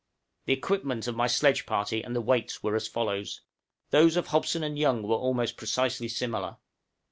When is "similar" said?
6.07-6.57